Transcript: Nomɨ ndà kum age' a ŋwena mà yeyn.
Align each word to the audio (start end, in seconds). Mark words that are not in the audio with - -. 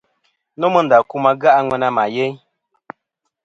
Nomɨ 0.59 0.79
ndà 0.85 0.97
kum 1.09 1.23
age' 1.31 1.49
a 1.57 1.59
ŋwena 1.67 1.87
mà 1.97 2.03
yeyn. 2.15 2.35